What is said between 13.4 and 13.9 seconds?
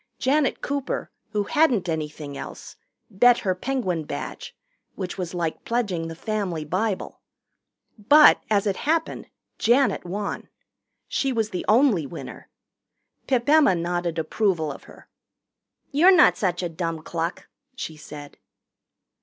Emma